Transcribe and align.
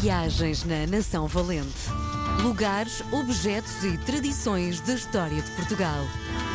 Viagens 0.00 0.62
na 0.64 0.86
Nação 0.86 1.26
Valente. 1.26 1.90
Lugares, 2.42 3.02
objetos 3.12 3.82
e 3.82 3.96
tradições 3.98 4.78
da 4.80 4.94
história 4.94 5.40
de 5.40 5.50
Portugal. 5.52 6.04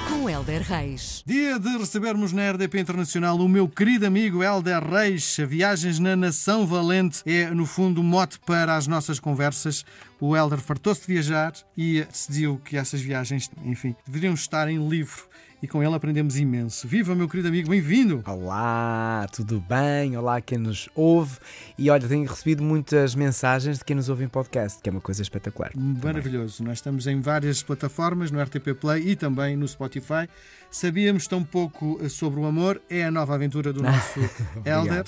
Com 0.07 0.29
Helder 0.29 0.61
Reis. 0.61 1.23
Dia 1.25 1.57
de 1.57 1.77
recebermos 1.77 2.31
na 2.31 2.51
RDP 2.51 2.79
Internacional 2.79 3.37
o 3.37 3.49
meu 3.49 3.67
querido 3.67 4.05
amigo 4.05 4.43
Helder 4.43 4.83
Reis. 4.87 5.37
Viagens 5.47 5.97
na 5.97 6.15
Nação 6.15 6.67
Valente 6.67 7.23
é, 7.25 7.49
no 7.49 7.65
fundo, 7.65 8.01
o 8.01 8.03
mote 8.03 8.39
para 8.45 8.75
as 8.75 8.85
nossas 8.85 9.19
conversas. 9.19 9.83
O 10.19 10.37
Helder 10.37 10.59
fartou-se 10.59 11.01
de 11.01 11.07
viajar 11.07 11.53
e 11.75 12.03
decidiu 12.03 12.61
que 12.63 12.77
essas 12.77 13.01
viagens, 13.01 13.49
enfim, 13.65 13.95
deveriam 14.05 14.35
estar 14.35 14.69
em 14.69 14.87
livro 14.87 15.23
e 15.61 15.67
com 15.67 15.83
ele 15.83 15.93
aprendemos 15.93 16.37
imenso. 16.37 16.87
Viva, 16.87 17.13
meu 17.13 17.29
querido 17.29 17.47
amigo, 17.47 17.69
bem-vindo! 17.69 18.23
Olá, 18.25 19.27
tudo 19.31 19.59
bem? 19.59 20.17
Olá, 20.17 20.41
quem 20.41 20.57
nos 20.57 20.89
ouve. 20.95 21.37
E 21.77 21.87
olha, 21.91 22.07
tenho 22.07 22.27
recebido 22.27 22.63
muitas 22.63 23.13
mensagens 23.13 23.77
de 23.77 23.85
quem 23.85 23.95
nos 23.95 24.09
ouve 24.09 24.23
em 24.23 24.27
podcast, 24.27 24.81
que 24.81 24.89
é 24.89 24.91
uma 24.91 25.01
coisa 25.01 25.21
espetacular. 25.21 25.71
Maravilhoso. 25.75 26.57
Também. 26.57 26.69
Nós 26.69 26.79
estamos 26.79 27.05
em 27.05 27.21
várias 27.21 27.61
plataformas, 27.61 28.31
no 28.31 28.41
RTP 28.41 28.73
Play 28.79 29.09
e 29.09 29.15
também 29.15 29.55
no 29.55 29.67
Spotify. 29.67 30.27
Sabíamos 30.71 31.27
tão 31.27 31.43
pouco 31.43 32.09
sobre 32.09 32.39
o 32.39 32.45
amor, 32.45 32.81
é 32.89 33.05
a 33.05 33.11
nova 33.11 33.35
aventura 33.35 33.71
do 33.71 33.83
nosso 33.83 34.19
Elder. 34.65 35.05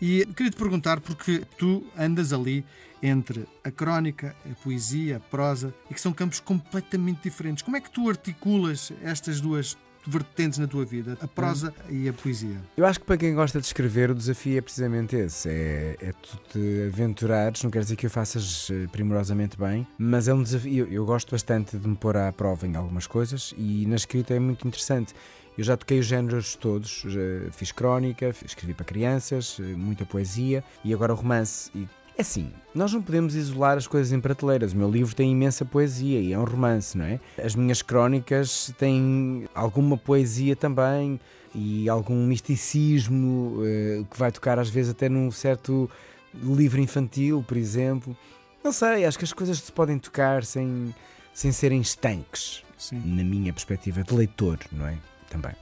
E 0.00 0.24
queria 0.36 0.52
te 0.52 0.56
perguntar, 0.56 1.00
porque 1.00 1.42
tu 1.58 1.84
andas 1.98 2.32
ali 2.32 2.64
entre 3.02 3.46
a 3.64 3.70
crónica, 3.70 4.36
a 4.48 4.54
poesia, 4.62 5.16
a 5.16 5.20
prosa, 5.20 5.74
e 5.90 5.94
que 5.94 6.00
são 6.00 6.12
campos 6.12 6.38
completamente 6.38 7.22
diferentes. 7.24 7.62
Como 7.62 7.76
é 7.76 7.80
que 7.80 7.90
tu 7.90 8.08
articulas 8.08 8.92
estas 9.02 9.40
duas 9.40 9.76
vertentes 10.06 10.58
na 10.58 10.66
tua 10.66 10.84
vida, 10.84 11.18
a 11.20 11.26
prosa 11.26 11.74
hum. 11.88 11.94
e 11.94 12.08
a 12.08 12.12
poesia? 12.12 12.56
Eu 12.76 12.86
acho 12.86 13.00
que 13.00 13.06
para 13.06 13.16
quem 13.16 13.34
gosta 13.34 13.60
de 13.60 13.66
escrever, 13.66 14.10
o 14.10 14.14
desafio 14.14 14.58
é 14.58 14.60
precisamente 14.60 15.16
esse: 15.16 15.48
é, 15.48 15.96
é 16.00 16.12
tu 16.12 16.38
te 16.52 16.86
aventurares. 16.88 17.62
Não 17.62 17.70
quer 17.70 17.80
dizer 17.80 17.96
que 17.96 18.06
o 18.06 18.10
faças 18.10 18.68
eh, 18.70 18.86
primorosamente 18.90 19.58
bem, 19.58 19.86
mas 19.98 20.28
é 20.28 20.34
um 20.34 20.42
desafio. 20.42 20.86
Eu, 20.86 20.92
eu 20.92 21.06
gosto 21.06 21.30
bastante 21.30 21.76
de 21.76 21.88
me 21.88 21.96
pôr 21.96 22.16
à 22.16 22.32
prova 22.32 22.66
em 22.66 22.76
algumas 22.76 23.06
coisas 23.06 23.54
e 23.56 23.86
na 23.86 23.96
escrita 23.96 24.34
é 24.34 24.38
muito 24.38 24.66
interessante. 24.66 25.14
Eu 25.56 25.64
já 25.64 25.76
toquei 25.76 25.98
os 25.98 26.06
géneros 26.06 26.54
todos, 26.54 27.04
fiz 27.52 27.72
crónica, 27.72 28.34
escrevi 28.44 28.74
para 28.74 28.84
crianças, 28.84 29.56
eh, 29.58 29.62
muita 29.62 30.04
poesia 30.04 30.62
e 30.84 30.92
agora 30.92 31.14
o 31.14 31.16
romance. 31.16 31.70
E 31.74 31.88
é 32.18 32.22
assim, 32.22 32.50
nós 32.74 32.92
não 32.94 33.02
podemos 33.02 33.34
isolar 33.34 33.76
as 33.76 33.86
coisas 33.86 34.10
em 34.10 34.18
prateleiras. 34.18 34.72
O 34.72 34.76
meu 34.76 34.90
livro 34.90 35.14
tem 35.14 35.30
imensa 35.30 35.66
poesia 35.66 36.18
e 36.18 36.32
é 36.32 36.38
um 36.38 36.44
romance, 36.44 36.96
não 36.96 37.04
é? 37.04 37.20
As 37.42 37.54
minhas 37.54 37.82
crónicas 37.82 38.72
têm 38.78 39.46
alguma 39.54 39.98
poesia 39.98 40.56
também 40.56 41.20
e 41.54 41.88
algum 41.90 42.26
misticismo 42.26 43.60
eh, 43.64 44.02
que 44.10 44.18
vai 44.18 44.32
tocar 44.32 44.58
às 44.58 44.70
vezes 44.70 44.92
até 44.92 45.10
num 45.10 45.30
certo 45.30 45.90
livro 46.34 46.80
infantil, 46.80 47.44
por 47.46 47.58
exemplo. 47.58 48.16
Não 48.64 48.72
sei, 48.72 49.04
acho 49.04 49.18
que 49.18 49.24
as 49.24 49.32
coisas 49.34 49.58
se 49.58 49.70
podem 49.70 49.98
tocar 49.98 50.42
sem, 50.42 50.94
sem 51.34 51.52
serem 51.52 51.82
estanques, 51.82 52.62
Sim. 52.78 53.00
na 53.04 53.22
minha 53.22 53.52
perspectiva 53.52 54.02
de 54.02 54.14
leitor, 54.14 54.58
não 54.72 54.86
é? 54.86 54.96
Também. 55.28 55.54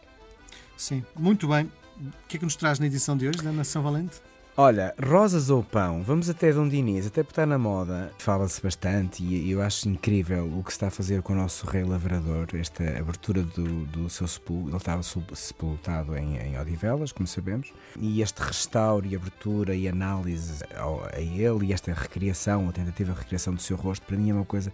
Sim, 0.76 1.04
muito 1.16 1.48
bem. 1.48 1.70
O 2.00 2.28
que 2.28 2.36
é 2.36 2.38
que 2.38 2.44
nos 2.44 2.56
traz 2.56 2.78
na 2.78 2.86
edição 2.86 3.16
de 3.16 3.28
hoje 3.28 3.38
da 3.38 3.50
Nação 3.50 3.82
Valente? 3.82 4.20
Olha, 4.56 4.94
rosas 5.04 5.50
ou 5.50 5.64
pão, 5.64 6.04
vamos 6.04 6.30
até 6.30 6.52
Dom 6.52 6.68
Dinis, 6.68 7.08
até 7.08 7.24
porque 7.24 7.32
está 7.32 7.44
na 7.44 7.58
moda, 7.58 8.12
fala-se 8.18 8.62
bastante 8.62 9.20
e 9.20 9.50
eu 9.50 9.60
acho 9.60 9.88
incrível 9.88 10.46
o 10.46 10.62
que 10.62 10.70
se 10.70 10.76
está 10.76 10.86
a 10.86 10.90
fazer 10.92 11.22
com 11.22 11.32
o 11.32 11.36
nosso 11.36 11.66
rei 11.66 11.82
lavrador, 11.82 12.46
esta 12.54 12.84
abertura 12.96 13.42
do, 13.42 13.84
do 13.86 14.08
seu 14.08 14.28
sepulcro, 14.28 14.70
ele 14.70 14.76
estava 14.76 15.02
sepultado 15.02 16.16
em, 16.16 16.36
em 16.36 16.56
Odivelas, 16.56 17.10
como 17.10 17.26
sabemos, 17.26 17.72
e 17.98 18.22
este 18.22 18.40
restauro 18.42 19.04
e 19.04 19.16
abertura 19.16 19.74
e 19.74 19.88
análise 19.88 20.62
a 20.72 21.20
ele 21.20 21.66
e 21.66 21.72
esta 21.72 21.92
recriação, 21.92 22.68
a 22.68 22.72
tentativa 22.72 23.12
de 23.12 23.18
recriação 23.18 23.54
do 23.54 23.60
seu 23.60 23.76
rosto, 23.76 24.06
para 24.06 24.16
mim 24.16 24.30
é 24.30 24.34
uma 24.34 24.44
coisa 24.44 24.72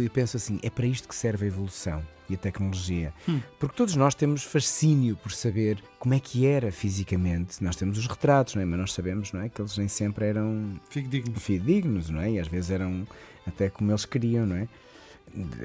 eu 0.00 0.10
penso 0.10 0.36
assim, 0.36 0.58
é 0.62 0.70
para 0.70 0.86
isto 0.86 1.08
que 1.08 1.14
serve 1.14 1.44
a 1.44 1.48
evolução 1.48 2.02
e 2.28 2.34
a 2.34 2.38
tecnologia. 2.38 3.12
Hum. 3.28 3.40
Porque 3.58 3.76
todos 3.76 3.94
nós 3.96 4.14
temos 4.14 4.42
fascínio 4.42 5.16
por 5.16 5.32
saber 5.32 5.82
como 5.98 6.14
é 6.14 6.20
que 6.20 6.46
era 6.46 6.72
fisicamente. 6.72 7.62
Nós 7.62 7.76
temos 7.76 7.98
os 7.98 8.06
retratos, 8.06 8.54
não 8.54 8.62
é? 8.62 8.64
mas 8.64 8.78
nós 8.78 8.92
sabemos 8.92 9.32
não 9.32 9.42
é? 9.42 9.48
que 9.48 9.60
eles 9.60 9.76
nem 9.76 9.88
sempre 9.88 10.26
eram 10.26 10.80
fidedignos. 10.88 11.42
fidedignos 11.42 12.10
não 12.10 12.20
é? 12.20 12.30
e 12.30 12.38
às 12.38 12.48
vezes 12.48 12.70
eram 12.70 13.06
até 13.46 13.68
como 13.68 13.90
eles 13.90 14.04
queriam. 14.04 14.46
não 14.46 14.56
é? 14.56 14.68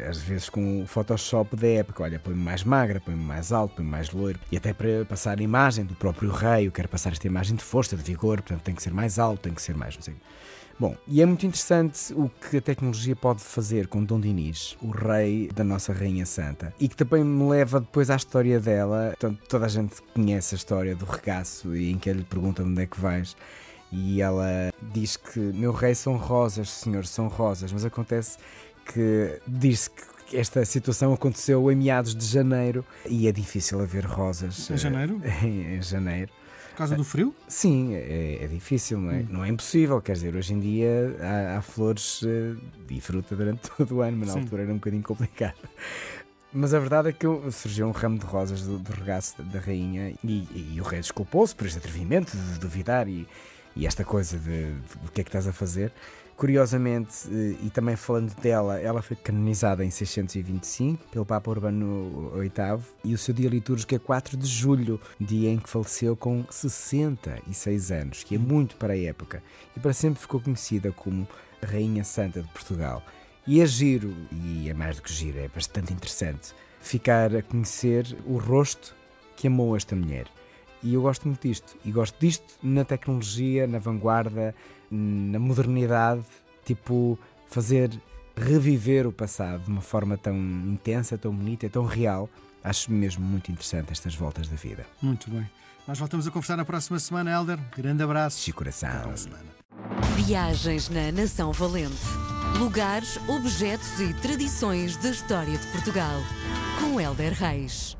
às 0.07 0.17
vezes 0.19 0.49
com 0.49 0.81
o 0.81 0.87
Photoshop 0.87 1.55
da 1.55 1.67
época, 1.67 2.03
olha, 2.03 2.19
põe-me 2.19 2.41
mais 2.41 2.63
magra, 2.63 3.01
põe-me 3.01 3.23
mais 3.23 3.51
alto, 3.51 3.75
põe-me 3.75 3.91
mais 3.91 4.11
loiro, 4.11 4.39
e 4.51 4.57
até 4.57 4.73
para 4.73 5.03
passar 5.05 5.39
a 5.39 5.43
imagem 5.43 5.85
do 5.85 5.95
próprio 5.95 6.31
rei, 6.31 6.67
eu 6.67 6.71
quero 6.71 6.87
passar 6.87 7.11
esta 7.11 7.27
imagem 7.27 7.55
de 7.55 7.63
força, 7.63 7.95
de 7.95 8.03
vigor, 8.03 8.41
portanto 8.41 8.63
tem 8.63 8.73
que 8.73 8.81
ser 8.81 8.93
mais 8.93 9.19
alto, 9.19 9.41
tem 9.41 9.53
que 9.53 9.61
ser 9.61 9.75
mais, 9.75 9.95
não 9.95 10.01
sei. 10.01 10.15
Bom, 10.79 10.95
e 11.07 11.23
é 11.23 11.25
muito 11.25 11.43
interessante 11.43 12.13
o 12.13 12.29
que 12.29 12.57
a 12.57 12.61
tecnologia 12.61 13.15
pode 13.15 13.41
fazer 13.41 13.87
com 13.87 14.03
Dom 14.03 14.19
Dinis, 14.19 14.77
o 14.79 14.91
rei 14.91 15.49
da 15.55 15.63
nossa 15.63 15.91
Rainha 15.91 16.25
Santa, 16.25 16.71
e 16.79 16.87
que 16.87 16.95
também 16.95 17.23
me 17.23 17.49
leva 17.49 17.79
depois 17.79 18.11
à 18.11 18.15
história 18.15 18.59
dela. 18.59 19.07
Portanto, 19.19 19.41
toda 19.49 19.65
a 19.65 19.69
gente 19.69 19.95
conhece 20.13 20.53
a 20.53 20.57
história 20.57 20.95
do 20.95 21.05
regaço 21.05 21.75
e 21.75 21.91
em 21.91 21.97
que 21.97 22.07
ele 22.07 22.23
pergunta 22.23 22.61
onde 22.61 22.83
é 22.83 22.85
que 22.85 22.99
vais. 22.99 23.35
E 23.91 24.21
ela 24.21 24.71
diz 24.93 25.17
que 25.17 25.39
meu 25.39 25.71
rei 25.71 25.95
são 25.95 26.15
rosas, 26.15 26.69
senhor, 26.69 27.07
são 27.07 27.27
rosas, 27.27 27.71
mas 27.71 27.83
acontece 27.83 28.37
que 28.85 29.41
diz-se 29.47 29.89
que 29.89 30.37
esta 30.37 30.63
situação 30.63 31.13
aconteceu 31.13 31.71
em 31.71 31.75
meados 31.75 32.13
de 32.13 32.25
janeiro 32.25 32.85
e 33.05 33.27
é 33.27 33.31
difícil 33.31 33.81
haver 33.81 34.05
rosas. 34.05 34.69
Em 34.69 34.77
janeiro? 34.77 35.21
em 35.41 35.81
janeiro. 35.81 36.31
Por 36.77 36.81
causa 36.81 36.95
do 36.95 37.03
frio? 37.03 37.33
Sim, 37.47 37.95
é, 37.95 38.43
é 38.43 38.47
difícil, 38.47 39.01
não 39.01 39.09
é? 39.09 39.15
Hum. 39.15 39.27
Não 39.31 39.43
é 39.43 39.49
impossível, 39.49 39.99
quer 39.99 40.13
dizer, 40.13 40.35
hoje 40.35 40.53
em 40.53 40.59
dia 40.59 41.17
há, 41.19 41.57
há 41.57 41.61
flores 41.63 42.21
uh, 42.21 42.55
e 42.87 43.01
fruta 43.01 43.35
durante 43.35 43.67
todo 43.75 43.95
o 43.95 44.01
ano, 44.01 44.17
mas 44.17 44.27
na 44.27 44.33
Sim. 44.35 44.39
altura 44.41 44.61
era 44.61 44.71
um 44.71 44.75
bocadinho 44.75 45.01
complicado. 45.01 45.57
Mas 46.53 46.75
a 46.75 46.79
verdade 46.79 47.09
é 47.09 47.11
que 47.11 47.25
surgiu 47.51 47.87
um 47.87 47.91
ramo 47.91 48.19
de 48.19 48.25
rosas 48.27 48.61
do, 48.61 48.77
do 48.77 48.91
regaço 48.91 49.41
da 49.41 49.59
rainha 49.59 50.13
e, 50.23 50.75
e 50.75 50.79
o 50.79 50.83
rei 50.83 50.99
desculpou-se 50.99 51.55
por 51.55 51.65
este 51.65 51.79
atrevimento 51.79 52.37
de 52.37 52.59
duvidar 52.59 53.07
e, 53.07 53.27
e 53.77 53.85
esta 53.85 54.03
coisa 54.03 54.37
de, 54.37 54.73
o 55.05 55.11
que 55.11 55.21
é 55.21 55.23
que 55.23 55.29
estás 55.29 55.47
a 55.47 55.53
fazer. 55.53 55.91
Curiosamente, 56.35 57.27
eh, 57.31 57.55
e 57.65 57.69
também 57.69 57.95
falando 57.95 58.33
dela, 58.35 58.79
ela 58.79 59.01
foi 59.01 59.15
canonizada 59.15 59.83
em 59.83 59.89
625 59.89 61.07
pelo 61.09 61.25
Papa 61.25 61.49
Urbano 61.49 62.31
VIII 62.35 62.83
e 63.03 63.13
o 63.13 63.17
seu 63.17 63.33
dia 63.33 63.49
litúrgico 63.49 63.95
é 63.95 63.99
4 63.99 64.37
de 64.37 64.47
julho, 64.47 65.01
dia 65.19 65.49
em 65.49 65.57
que 65.57 65.69
faleceu 65.69 66.15
com 66.15 66.43
66 66.49 67.91
anos, 67.91 68.23
que 68.23 68.35
é 68.35 68.37
muito 68.37 68.75
para 68.75 68.93
a 68.93 68.99
época, 68.99 69.41
e 69.75 69.79
para 69.79 69.93
sempre 69.93 70.21
ficou 70.21 70.39
conhecida 70.39 70.91
como 70.91 71.27
Rainha 71.63 72.03
Santa 72.03 72.41
de 72.41 72.49
Portugal. 72.49 73.03
E 73.47 73.61
é 73.61 73.65
giro, 73.65 74.13
e 74.31 74.69
é 74.69 74.73
mais 74.73 74.97
do 74.97 75.01
que 75.01 75.13
giro, 75.13 75.39
é 75.39 75.47
bastante 75.47 75.91
interessante, 75.93 76.53
ficar 76.79 77.35
a 77.35 77.41
conhecer 77.41 78.05
o 78.25 78.37
rosto 78.37 78.95
que 79.35 79.47
amou 79.47 79.75
esta 79.75 79.95
mulher. 79.95 80.36
E 80.83 80.93
eu 80.93 81.01
gosto 81.01 81.27
muito 81.27 81.47
disto. 81.47 81.75
E 81.83 81.91
gosto 81.91 82.19
disto 82.19 82.55
na 82.61 82.83
tecnologia, 82.85 83.67
na 83.67 83.79
vanguarda, 83.79 84.53
na 84.91 85.39
modernidade, 85.39 86.23
tipo 86.65 87.17
fazer 87.47 87.89
reviver 88.35 89.07
o 89.07 89.11
passado 89.11 89.63
de 89.63 89.71
uma 89.71 89.81
forma 89.81 90.17
tão 90.17 90.35
intensa, 90.35 91.17
tão 91.17 91.33
bonita, 91.33 91.69
tão 91.69 91.85
real. 91.85 92.29
Acho 92.63 92.91
mesmo 92.91 93.25
muito 93.25 93.51
interessante 93.51 93.91
estas 93.91 94.13
voltas 94.15 94.47
da 94.47 94.55
vida. 94.55 94.85
Muito 95.01 95.29
bem. 95.31 95.49
Nós 95.87 95.97
voltamos 95.97 96.27
a 96.27 96.31
conversar 96.31 96.57
na 96.57 96.65
próxima 96.65 96.99
semana, 96.99 97.31
Helder. 97.31 97.57
Grande 97.75 98.03
abraço. 98.03 98.45
De 98.45 98.51
coração. 98.51 99.13
Viagens 100.15 100.89
na 100.89 101.11
Nação 101.11 101.53
Valente. 101.53 101.95
Lugares, 102.59 103.17
objetos 103.29 103.99
e 103.99 104.13
tradições 104.15 104.97
da 104.97 105.09
história 105.09 105.57
de 105.57 105.67
Portugal. 105.67 106.19
Com 106.79 106.99
Helder 106.99 107.33
Reis. 107.33 107.97